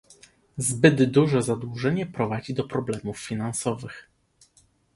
Zbyt 0.57 1.05
duże 1.11 1.41
zadłużenie 1.41 2.05
prowadzi 2.05 2.53
do 2.53 2.63
problemów 2.63 3.19
finansowych. 3.19 4.09